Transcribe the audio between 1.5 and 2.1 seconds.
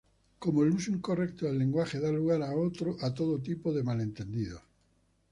lenguaje